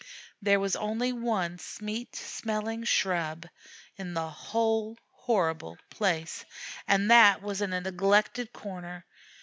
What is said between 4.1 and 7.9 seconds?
the whole horrible place, and that was in a